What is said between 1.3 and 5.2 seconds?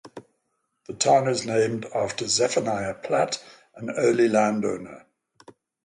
named after Zephaniah Platt, an early land owner.